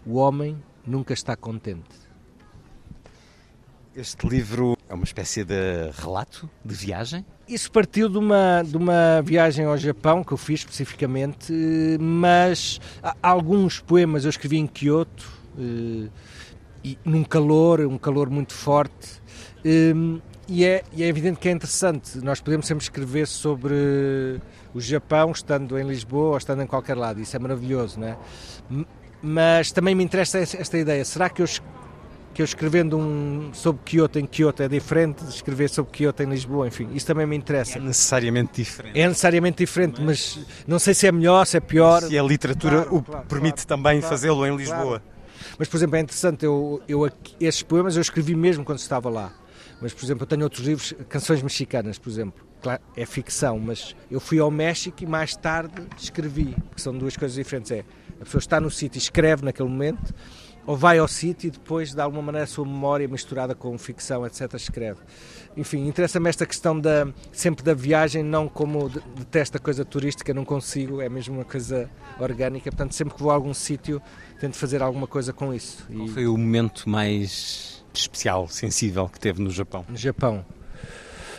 o 0.06 0.16
homem 0.16 0.62
nunca 0.86 1.14
está 1.14 1.36
contente. 1.36 2.01
Este 3.94 4.26
livro 4.26 4.78
é 4.88 4.94
uma 4.94 5.04
espécie 5.04 5.44
de 5.44 5.92
relato 5.98 6.50
de 6.64 6.74
viagem? 6.74 7.26
Isso 7.46 7.70
partiu 7.70 8.08
de 8.08 8.18
uma, 8.18 8.64
de 8.66 8.78
uma 8.78 9.22
viagem 9.22 9.66
ao 9.66 9.78
Japão 9.78 10.24
que 10.24 10.32
eu 10.32 10.38
fiz 10.38 10.62
especificamente, 10.62 11.52
mas 12.00 12.80
alguns 13.22 13.82
poemas 13.82 14.24
eu 14.24 14.30
escrevi 14.30 14.58
em 14.58 14.66
Kyoto, 14.66 15.30
eh, 15.60 16.10
e 16.84 16.98
num 17.04 17.24
calor, 17.24 17.82
um 17.82 17.98
calor 17.98 18.30
muito 18.30 18.54
forte. 18.54 19.22
Ehm, 19.66 20.20
e 20.48 20.66
é, 20.66 20.84
e 20.94 21.04
é 21.04 21.08
evidente 21.08 21.40
que 21.40 21.50
é 21.50 21.52
interessante. 21.52 22.18
Nós 22.20 22.40
podemos 22.40 22.66
sempre 22.68 22.84
escrever 22.84 23.28
sobre 23.28 24.40
o 24.74 24.80
Japão, 24.80 25.32
estando 25.32 25.78
em 25.78 25.86
Lisboa 25.86 26.32
ou 26.32 26.38
estando 26.38 26.64
em 26.64 26.68
qualquer 26.68 26.98
lado. 26.98 27.20
Isso 27.22 27.36
é 27.36 27.40
maravilhoso, 27.40 28.00
não 28.00 28.08
é? 28.08 28.18
Mas 29.22 29.72
também 29.72 29.94
me 29.94 30.04
interessa 30.04 30.40
esta 30.40 30.78
ideia. 30.78 31.06
Será 31.06 31.30
que 31.30 31.42
eu, 31.42 31.46
que 32.42 32.44
eu 32.44 32.46
escrevendo 32.46 32.98
um 32.98 33.54
sobre 33.54 33.84
Kyoto 33.84 34.18
em 34.18 34.26
Kyoto 34.26 34.64
é 34.64 34.68
diferente 34.68 35.24
de 35.24 35.30
escrever 35.30 35.70
sobre 35.70 35.92
Kyoto 35.92 36.24
em 36.24 36.30
Lisboa? 36.30 36.68
Enfim, 36.68 36.90
isso 36.94 37.06
também 37.06 37.28
me 37.28 37.36
interessa. 37.36 37.78
É 37.78 37.82
necessariamente 37.82 38.64
diferente. 38.64 39.00
É 39.00 39.08
necessariamente 39.08 39.58
diferente, 39.58 40.02
mas, 40.02 40.38
mas 40.38 40.48
não 40.68 40.80
sei 40.80 40.94
se 40.96 41.06
é 41.06 41.12
melhor, 41.12 41.46
se 41.46 41.58
é 41.58 41.60
pior. 41.60 42.02
Se 42.02 42.18
a 42.18 42.24
literatura 42.24 42.82
claro, 42.82 42.96
o 42.96 43.04
claro, 43.04 43.26
permite 43.28 43.66
claro, 43.66 43.84
também 43.84 44.02
fazê-lo 44.02 44.46
em 44.46 44.56
Lisboa. 44.56 45.04
Mas, 45.58 45.68
por 45.68 45.78
exemplo, 45.78 45.96
é 45.98 46.00
interessante, 46.00 46.46
eu, 46.46 46.82
eu, 46.88 47.08
esses 47.40 47.62
poemas 47.62 47.96
eu 47.96 48.02
escrevi 48.02 48.36
mesmo 48.36 48.66
quando 48.66 48.80
estava 48.80 49.10
lá. 49.10 49.32
Mas, 49.80 49.94
por 49.94 50.04
exemplo, 50.04 50.24
eu 50.24 50.28
tenho 50.28 50.44
outros 50.44 50.66
livros, 50.66 50.94
canções 51.10 51.44
mexicanas, 51.44 52.00
por 52.00 52.10
exemplo. 52.10 52.44
Claro, 52.62 52.82
é 52.96 53.06
ficção, 53.06 53.60
mas 53.60 53.96
eu 54.10 54.20
fui 54.20 54.40
ao 54.40 54.50
México 54.50 55.04
e 55.04 55.08
mais 55.08 55.36
tarde 55.36 55.82
escrevi, 55.98 56.56
porque 56.70 56.82
são 56.82 56.96
duas 56.96 57.16
coisas 57.18 57.36
diferentes. 57.36 57.72
É, 57.72 57.84
a 58.20 58.24
pessoa 58.24 58.40
está 58.40 58.60
no 58.60 58.70
sítio 58.70 58.98
e 58.98 59.02
escreve 59.02 59.44
naquele 59.44 59.68
momento, 59.68 60.14
ou 60.66 60.76
vai 60.76 61.00
ao 61.00 61.08
sítio 61.08 61.48
e 61.48 61.52
depois, 61.52 61.94
de 61.94 62.02
alguma 62.02 62.22
maneira, 62.22 62.44
a 62.44 62.48
sua 62.48 62.66
memória 62.66 63.08
misturada 63.08 63.56
com 63.56 63.78
ficção, 63.78 64.26
etc., 64.26 64.54
escreve. 64.56 65.00
Enfim, 65.58 65.88
interessa-me 65.88 66.30
esta 66.30 66.46
questão 66.46 66.80
da, 66.80 67.08
sempre 67.32 67.64
da 67.64 67.74
viagem, 67.74 68.24
não 68.24 68.48
como 68.48 68.90
detesto 68.90 69.58
a 69.58 69.60
coisa 69.60 69.84
turística, 69.84 70.34
não 70.34 70.46
consigo, 70.46 71.02
é 71.02 71.10
mesmo 71.10 71.36
uma 71.36 71.46
coisa 71.46 71.90
orgânica. 72.20 72.72
Portanto, 72.72 72.94
sempre 72.94 73.16
que 73.16 73.22
vou 73.22 73.32
a 73.32 73.34
algum 73.34 73.54
sítio, 73.54 74.02
tento 74.40 74.56
fazer 74.56 74.82
alguma 74.82 75.08
coisa 75.08 75.34
com 75.34 75.54
isso. 75.54 75.86
Qual 75.94 76.08
foi 76.08 76.28
o 76.28 76.38
momento 76.38 76.88
mais 76.90 77.84
especial, 77.94 78.48
sensível 78.48 79.10
que 79.10 79.20
teve 79.20 79.42
no 79.42 79.50
Japão? 79.50 79.86
No 79.90 79.98
Japão. 79.98 80.46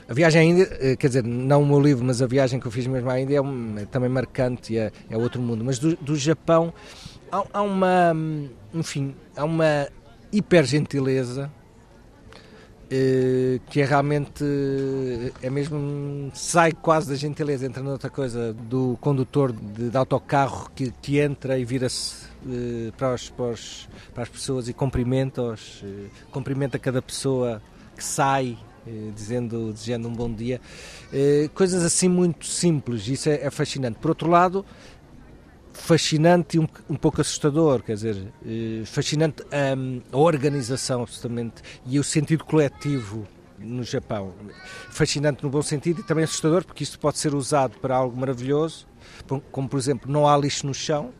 A 0.09 0.14
viagem 0.14 0.41
ainda, 0.41 0.62
eh, 0.81 0.97
quer 0.97 1.07
dizer, 1.07 1.25
não 1.25 1.62
o 1.62 1.67
meu 1.67 1.81
livro, 1.81 2.05
mas 2.05 2.21
a 2.21 2.26
viagem 2.26 2.61
que 2.61 2.67
eu 2.67 2.71
fiz 2.71 2.87
mesmo 2.87 3.09
ainda 3.09 3.33
é, 3.33 3.41
um, 3.41 3.79
é 3.79 3.87
também 3.87 4.11
marcante 4.11 4.75
e 4.75 4.79
é, 4.79 4.93
é, 5.09 5.17
outro 5.17 5.41
mundo. 5.41 5.64
Mas 5.64 5.79
do, 5.79 5.97
do 5.97 6.17
Japão 6.17 6.75
há, 7.33 7.45
há, 7.55 7.62
uma, 7.62 8.15
enfim, 8.75 9.17
há 9.35 9.45
uma 9.45 9.89
hiper 10.31 10.65
gentileza 10.65 11.51
eh, 12.91 13.59
que 13.71 13.81
é 13.81 13.87
realmente 13.87 14.45
é 15.43 15.49
mesmo 15.49 16.31
sai 16.35 16.73
quase 16.73 17.09
da 17.09 17.17
gentileza 17.17 17.67
entra 17.67 17.83
noutra 17.83 18.11
coisa 18.11 18.53
do 18.53 18.99
condutor 19.01 19.51
de, 19.51 19.89
de 19.89 19.97
autocarro 19.97 20.71
que, 20.75 20.93
que 21.01 21.19
entra 21.19 21.59
e 21.59 21.65
vira-se 21.65 22.27
eh, 22.47 22.93
para, 22.97 23.15
os, 23.15 23.31
para, 23.31 23.55
para, 24.15 24.23
as 24.23 24.29
pessoas 24.29 24.69
e 24.69 24.75
cumprimenta-os 24.75 25.83
eh, 25.85 26.09
cumprimenta 26.31 26.79
cada 26.79 27.01
pessoa 27.01 27.62
que 27.97 28.05
sai 28.05 28.59
eh, 28.87 29.11
dizendo 29.15 29.73
desejando 29.73 30.09
um 30.09 30.12
bom 30.12 30.31
dia. 30.33 30.61
Eh, 31.12 31.49
coisas 31.55 31.83
assim 31.85 32.09
muito 32.09 32.47
simples 32.47 33.07
isso 33.09 33.29
é, 33.29 33.35
é 33.43 33.51
fascinante. 33.51 33.99
Por 33.99 34.11
outro 34.11 34.29
lado 34.29 34.65
fascinante 35.73 36.57
e 36.57 36.61
um, 36.61 36.69
um 36.88 36.97
pouco 36.97 37.21
assustador, 37.21 37.83
quer 37.83 37.95
dizer, 37.95 38.33
eh, 38.47 38.83
fascinante 38.85 39.43
um, 39.76 40.00
a 40.12 40.17
organização 40.19 41.02
absolutamente 41.02 41.62
e 41.87 41.99
o 41.99 42.05
sentido 42.05 42.45
coletivo 42.45 43.26
no 43.59 43.83
Japão. 43.83 44.35
Fascinante 44.91 45.43
no 45.43 45.50
bom 45.50 45.62
sentido 45.62 46.00
e 46.00 46.05
também 46.05 46.25
assustador 46.25 46.64
porque 46.64 46.83
isto 46.83 46.99
pode 46.99 47.19
ser 47.19 47.35
usado 47.35 47.79
para 47.79 47.95
algo 47.97 48.19
maravilhoso, 48.19 48.87
como 49.50 49.69
por 49.69 49.79
exemplo, 49.79 50.11
não 50.11 50.29
há 50.29 50.37
lixo 50.37 50.67
no 50.67 50.75
chão, 50.75 51.12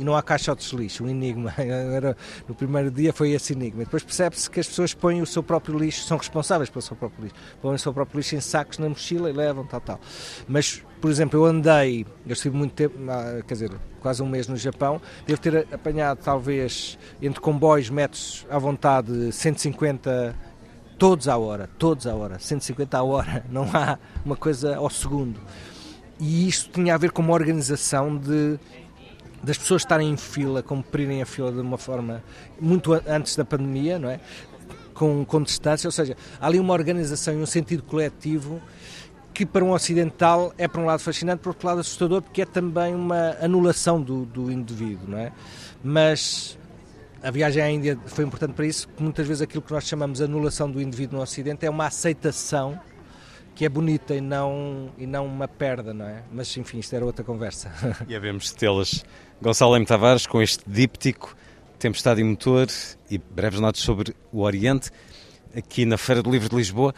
e 0.00 0.04
não 0.04 0.16
há 0.16 0.22
caixotes 0.22 0.70
de 0.70 0.76
lixo, 0.76 1.04
um 1.04 1.08
enigma. 1.08 1.52
Era, 1.60 2.16
no 2.48 2.54
primeiro 2.54 2.90
dia 2.90 3.12
foi 3.12 3.32
esse 3.32 3.52
enigma. 3.52 3.84
Depois 3.84 4.02
percebe-se 4.02 4.50
que 4.50 4.58
as 4.58 4.66
pessoas 4.66 4.94
põem 4.94 5.20
o 5.20 5.26
seu 5.26 5.42
próprio 5.42 5.78
lixo, 5.78 6.04
são 6.04 6.16
responsáveis 6.16 6.70
pelo 6.70 6.80
seu 6.80 6.96
próprio 6.96 7.24
lixo, 7.24 7.36
põem 7.60 7.74
o 7.74 7.78
seu 7.78 7.92
próprio 7.92 8.16
lixo 8.16 8.34
em 8.34 8.40
sacos 8.40 8.78
na 8.78 8.88
mochila 8.88 9.28
e 9.28 9.32
levam, 9.34 9.66
tal, 9.66 9.80
tal. 9.80 10.00
Mas, 10.48 10.82
por 11.02 11.10
exemplo, 11.10 11.38
eu 11.38 11.44
andei, 11.44 12.06
eu 12.26 12.32
estive 12.32 12.56
muito 12.56 12.72
tempo, 12.72 12.96
ah, 13.10 13.42
quer 13.46 13.54
dizer, 13.54 13.72
quase 14.00 14.22
um 14.22 14.28
mês 14.28 14.48
no 14.48 14.56
Japão, 14.56 15.02
devo 15.26 15.38
ter 15.38 15.68
apanhado 15.70 16.20
talvez 16.24 16.98
entre 17.20 17.38
comboios, 17.38 17.90
metros 17.90 18.46
à 18.48 18.58
vontade, 18.58 19.30
150 19.30 20.34
todos 20.98 21.28
à 21.28 21.36
hora, 21.36 21.68
todos 21.78 22.06
à 22.06 22.14
hora, 22.14 22.38
150 22.38 22.96
à 22.96 23.02
hora, 23.02 23.44
não 23.52 23.64
há 23.64 23.98
uma 24.24 24.36
coisa 24.36 24.76
ao 24.76 24.88
segundo. 24.88 25.38
E 26.18 26.48
isto 26.48 26.70
tinha 26.70 26.94
a 26.94 26.98
ver 26.98 27.12
com 27.12 27.20
uma 27.22 27.32
organização 27.32 28.16
de 28.16 28.58
das 29.42 29.56
pessoas 29.56 29.82
estarem 29.82 30.10
em 30.10 30.16
fila, 30.16 30.62
cumprirem 30.62 31.22
a 31.22 31.26
fila 31.26 31.50
de 31.50 31.60
uma 31.60 31.78
forma 31.78 32.22
muito 32.60 32.92
antes 33.06 33.36
da 33.36 33.44
pandemia, 33.44 33.98
não 33.98 34.10
é? 34.10 34.20
Com, 34.94 35.24
com 35.24 35.42
distância, 35.42 35.88
ou 35.88 35.92
seja, 35.92 36.16
há 36.38 36.46
ali 36.46 36.60
uma 36.60 36.74
organização 36.74 37.32
e 37.32 37.38
um 37.38 37.46
sentido 37.46 37.82
coletivo 37.82 38.60
que 39.32 39.46
para 39.46 39.64
um 39.64 39.70
ocidental 39.70 40.52
é 40.58 40.68
por 40.68 40.80
um 40.80 40.84
lado 40.84 41.00
fascinante, 41.00 41.40
por 41.40 41.50
outro 41.50 41.66
lado 41.66 41.80
assustador, 41.80 42.20
porque 42.20 42.42
é 42.42 42.44
também 42.44 42.94
uma 42.94 43.36
anulação 43.40 44.00
do, 44.00 44.26
do 44.26 44.50
indivíduo, 44.50 45.08
não 45.08 45.18
é? 45.18 45.32
Mas 45.82 46.58
a 47.22 47.30
viagem 47.30 47.62
à 47.62 47.70
Índia 47.70 47.98
foi 48.06 48.24
importante 48.24 48.52
para 48.52 48.66
isso, 48.66 48.88
porque 48.88 49.02
muitas 49.02 49.26
vezes 49.26 49.40
aquilo 49.40 49.62
que 49.62 49.72
nós 49.72 49.84
chamamos 49.84 50.20
anulação 50.20 50.70
do 50.70 50.80
indivíduo 50.80 51.16
no 51.16 51.22
Ocidente 51.22 51.64
é 51.64 51.70
uma 51.70 51.86
aceitação 51.86 52.78
que 53.54 53.64
é 53.64 53.68
bonita 53.68 54.14
e 54.14 54.20
não, 54.20 54.90
e 54.96 55.06
não 55.06 55.26
uma 55.26 55.46
perda, 55.46 55.92
não 55.92 56.06
é? 56.06 56.22
Mas 56.32 56.56
enfim, 56.56 56.78
isto 56.78 56.94
era 56.96 57.04
outra 57.04 57.22
conversa. 57.22 57.70
E 58.08 58.14
havemos 58.14 58.52
tê-las. 58.52 59.04
Gonçalo 59.42 59.74
M. 59.74 59.86
Tavares, 59.86 60.26
com 60.26 60.42
este 60.42 60.62
díptico, 60.66 61.34
Tempestade 61.78 62.20
e 62.20 62.24
Motor 62.24 62.66
e 63.10 63.16
breves 63.16 63.58
notas 63.58 63.80
sobre 63.80 64.14
o 64.30 64.42
Oriente, 64.42 64.90
aqui 65.56 65.86
na 65.86 65.96
Feira 65.96 66.22
do 66.22 66.30
Livro 66.30 66.50
de 66.50 66.56
Lisboa. 66.56 66.94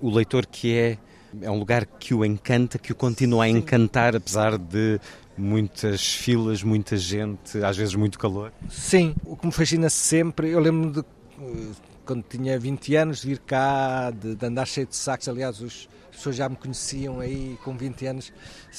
O 0.00 0.08
leitor 0.08 0.46
que 0.46 0.72
é, 0.72 0.98
é 1.42 1.50
um 1.50 1.58
lugar 1.58 1.84
que 1.84 2.14
o 2.14 2.24
encanta, 2.24 2.78
que 2.78 2.92
o 2.92 2.94
continua 2.94 3.44
a 3.44 3.48
encantar, 3.48 4.14
apesar 4.14 4.56
de 4.56 5.00
muitas 5.36 6.14
filas, 6.14 6.62
muita 6.62 6.96
gente, 6.96 7.58
às 7.64 7.76
vezes 7.76 7.96
muito 7.96 8.20
calor. 8.20 8.52
Sim, 8.70 9.12
o 9.24 9.36
que 9.36 9.44
me 9.44 9.52
fascina 9.52 9.90
sempre, 9.90 10.50
eu 10.50 10.60
lembro 10.60 10.92
de 10.92 11.04
quando 12.06 12.22
tinha 12.22 12.56
20 12.56 12.94
anos, 12.94 13.22
de 13.22 13.26
vir 13.26 13.40
cá, 13.40 14.12
de, 14.12 14.36
de 14.36 14.46
andar 14.46 14.66
cheio 14.66 14.86
de 14.86 14.94
sacos. 14.94 15.28
Aliás, 15.28 15.60
os, 15.60 15.88
as 16.10 16.16
pessoas 16.18 16.36
já 16.36 16.48
me 16.48 16.54
conheciam 16.54 17.18
aí 17.18 17.58
com 17.64 17.76
20 17.76 18.06
anos 18.06 18.32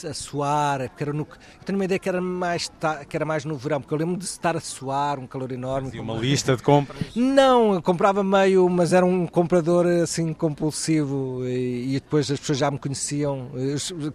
a 0.04 0.14
suar, 0.14 0.90
porque 0.90 1.04
era 1.04 1.14
no, 1.14 1.22
eu 1.22 1.66
tenho 1.66 1.78
uma 1.78 1.86
ideia 1.86 2.00
que 2.00 2.10
era 2.10 2.20
mais 2.20 2.72
que 3.08 3.16
era 3.16 3.26
mais 3.26 3.46
no 3.46 3.56
verão, 3.56 3.80
porque 3.80 3.94
eu 3.94 3.98
lembro 3.98 4.18
de 4.18 4.26
estar 4.26 4.58
a 4.58 4.60
suar, 4.60 5.20
um 5.20 5.28
calor 5.28 5.52
enorme. 5.52 5.88
Fazia 5.88 6.02
uma 6.02 6.16
lista 6.16 6.56
de 6.56 6.64
compras? 6.64 7.16
Não, 7.16 7.82
comprava 7.82 8.24
meio, 8.24 8.68
mas 8.70 8.94
era 8.94 9.06
um 9.06 9.28
comprador 9.28 9.86
assim 9.86 10.34
compulsivo 10.34 11.46
e, 11.46 11.96
e 11.96 12.00
depois 12.00 12.30
as 12.30 12.40
pessoas 12.40 12.58
já 12.58 12.72
me 12.72 12.80
conheciam, 12.80 13.50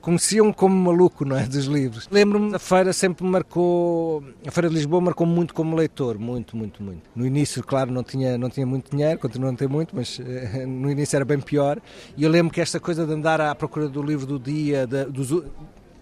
conheciam 0.01 0.53
como 0.53 0.75
maluco, 0.75 1.25
não 1.25 1.37
é, 1.37 1.47
dos 1.47 1.67
livros. 1.67 2.09
Lembro-me, 2.11 2.55
a 2.55 2.59
feira 2.59 2.93
sempre 2.93 3.25
me 3.25 3.31
marcou, 3.31 4.23
a 4.47 4.51
feira 4.51 4.69
de 4.69 4.75
Lisboa 4.75 5.01
marcou 5.01 5.27
muito 5.27 5.55
como 5.55 5.77
leitor, 5.77 6.19
muito, 6.19 6.57
muito, 6.57 6.83
muito. 6.83 7.03
No 7.15 7.27
início, 7.27 7.63
claro, 7.63 7.91
não 7.91 8.03
tinha, 8.03 8.37
não 8.37 8.51
tinha 8.51 8.67
muito 8.67 8.91
dinheiro, 8.91 9.19
continuo 9.19 9.49
a 9.49 9.53
não 9.53 9.57
ter 9.57 9.69
muito, 9.69 9.95
mas 9.95 10.21
eh, 10.21 10.67
no 10.67 10.91
início 10.91 11.17
era 11.17 11.25
bem 11.25 11.41
pior. 11.41 11.81
E 12.17 12.25
eu 12.25 12.31
lembro 12.31 12.53
que 12.53 12.61
esta 12.61 12.81
coisa 12.81 13.07
de 13.07 13.13
andar 13.13 13.41
à 13.41 13.55
procura 13.55 13.89
do 13.89 14.03
livro 14.03 14.27
do 14.27 14.39
dia, 14.39 14.87
de, 14.87 15.05
dos, 15.07 15.31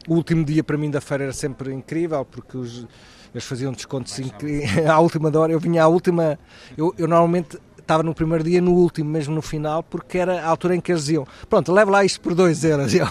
o 0.08 0.14
último 0.14 0.44
dia 0.44 0.64
para 0.64 0.76
mim 0.78 0.90
da 0.90 1.00
feira 1.00 1.24
era 1.24 1.32
sempre 1.32 1.72
incrível, 1.72 2.24
porque 2.24 2.56
os, 2.56 2.86
eles 3.32 3.44
faziam 3.44 3.72
descontos 3.72 4.18
à 4.90 4.98
última 4.98 5.36
hora. 5.38 5.52
Eu 5.52 5.60
vinha 5.60 5.84
à 5.84 5.88
última, 5.88 6.38
eu, 6.76 6.94
eu 6.96 7.06
normalmente 7.06 7.58
estava 7.78 8.02
no 8.02 8.14
primeiro 8.14 8.42
dia, 8.42 8.60
no 8.60 8.72
último, 8.72 9.10
mesmo 9.10 9.34
no 9.34 9.42
final, 9.42 9.82
porque 9.82 10.18
era 10.18 10.42
a 10.42 10.48
altura 10.48 10.76
em 10.76 10.80
que 10.80 10.90
eles 10.90 11.04
diziam: 11.04 11.26
Pronto, 11.48 11.72
leve 11.72 11.90
lá 11.90 12.04
isto 12.04 12.20
por 12.20 12.34
2 12.34 12.64
euros. 12.64 12.92
Eu, 12.94 13.06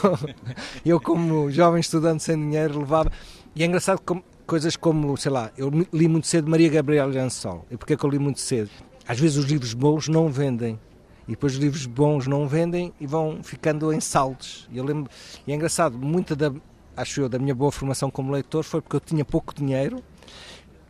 eu, 0.85 1.01
como 1.01 1.51
jovem 1.51 1.79
estudante 1.79 2.23
sem 2.23 2.35
dinheiro, 2.35 2.79
levava. 2.79 3.11
E 3.55 3.63
é 3.63 3.65
engraçado 3.65 3.99
como, 4.01 4.23
coisas 4.45 4.75
como, 4.75 5.17
sei 5.17 5.31
lá, 5.31 5.51
eu 5.57 5.69
li 5.91 6.07
muito 6.07 6.27
cedo 6.27 6.49
Maria 6.49 6.69
Gabriela 6.69 7.11
Jansol. 7.11 7.65
E 7.69 7.77
porquê 7.77 7.97
que 7.97 8.03
eu 8.03 8.09
li 8.09 8.19
muito 8.19 8.39
cedo? 8.39 8.69
Às 9.07 9.19
vezes 9.19 9.37
os 9.37 9.45
livros 9.45 9.73
bons 9.73 10.07
não 10.07 10.29
vendem 10.29 10.79
e 11.27 11.31
depois 11.31 11.53
os 11.53 11.59
livros 11.59 11.85
bons 11.85 12.25
não 12.27 12.47
vendem 12.47 12.93
e 12.99 13.05
vão 13.05 13.39
ficando 13.43 13.91
em 13.91 13.99
saldos. 13.99 14.67
E 14.71 14.77
eu 14.77 14.85
lembro, 14.85 15.11
e 15.45 15.51
é 15.51 15.55
engraçado, 15.55 15.97
muita 15.97 16.35
da, 16.35 16.51
acho 16.97 17.21
eu, 17.21 17.29
da 17.29 17.37
minha 17.37 17.53
boa 17.53 17.71
formação 17.71 18.09
como 18.09 18.31
leitor 18.31 18.63
foi 18.63 18.81
porque 18.81 18.95
eu 18.95 18.99
tinha 18.99 19.23
pouco 19.23 19.53
dinheiro 19.53 20.03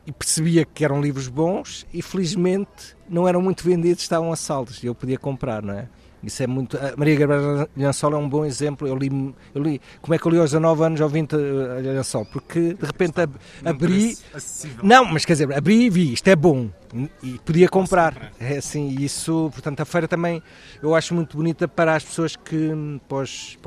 e 0.05 0.11
percebia 0.11 0.65
que 0.65 0.85
eram 0.85 1.01
livros 1.01 1.27
bons 1.27 1.85
e 1.93 2.01
felizmente 2.01 2.95
não 3.09 3.27
eram 3.27 3.41
muito 3.41 3.63
vendidos, 3.63 4.01
estavam 4.01 4.31
a 4.31 4.35
saldos 4.37 4.81
e 4.81 4.87
eu 4.87 4.95
podia 4.95 5.19
comprar, 5.19 5.61
não 5.61 5.73
é? 5.73 5.89
Isso 6.23 6.41
é 6.43 6.47
muito. 6.47 6.77
A 6.77 6.95
Maria 6.97 7.15
Gabriela 7.15 7.69
Lençol 7.75 8.13
é 8.13 8.17
um 8.17 8.27
bom 8.27 8.43
exemplo. 8.43 8.87
Eu 8.87 8.95
li, 8.95 9.09
eu 9.53 9.61
li. 9.61 9.81
Como 10.01 10.13
é 10.13 10.17
que 10.17 10.25
eu 10.25 10.31
li 10.31 10.39
aos 10.39 10.51
19 10.51 10.83
anos 10.83 11.01
ao 11.01 11.09
20 11.09 11.35
a? 11.35 12.25
Porque 12.25 12.73
de 12.73 12.85
repente 12.85 13.21
ab, 13.21 13.35
abri. 13.63 14.17
Não, 14.81 15.05
mas 15.05 15.25
quer 15.25 15.33
dizer, 15.33 15.53
abri 15.53 15.85
e 15.85 15.89
vi, 15.89 16.13
isto 16.13 16.27
é 16.27 16.35
bom. 16.35 16.69
E 17.21 17.37
podia 17.39 17.67
comprar. 17.69 18.31
É 18.39 18.57
assim, 18.57 18.95
isso, 18.99 19.49
portanto, 19.53 19.81
a 19.81 19.85
feira 19.85 20.07
também 20.07 20.41
eu 20.81 20.95
acho 20.95 21.13
muito 21.13 21.37
bonita 21.37 21.67
para 21.67 21.95
as 21.95 22.03
pessoas 22.03 22.35
que, 22.35 22.71
para 23.07 23.17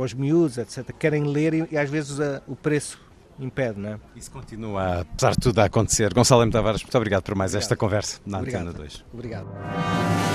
os, 0.05 0.15
miúdos, 0.15 0.59
etc., 0.59 0.93
querem 0.99 1.25
ler 1.25 1.55
e, 1.55 1.69
e 1.71 1.79
às 1.79 1.89
vezes 1.89 2.19
a, 2.21 2.43
o 2.49 2.57
preço 2.57 2.99
impede, 3.39 3.79
não 3.79 3.91
é? 3.91 3.99
Isso 4.17 4.31
continua, 4.31 5.01
apesar 5.01 5.33
de 5.33 5.39
tudo, 5.39 5.59
a 5.61 5.65
acontecer. 5.65 6.13
Gonçalo 6.13 6.43
M. 6.43 6.51
Tavares, 6.51 6.83
muito 6.83 6.97
obrigado 6.97 7.23
por 7.23 7.35
mais 7.35 7.53
obrigado. 7.53 7.63
esta 7.63 7.77
conversa 7.77 8.21
na 8.27 8.39
obrigado. 8.39 8.69
Antena 8.69 8.79
2. 8.79 9.05
Obrigado. 9.13 10.30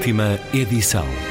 Última 0.00 0.40
edição. 0.54 1.29